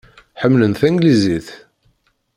[0.41, 1.47] Ḥemmlen tanglizit.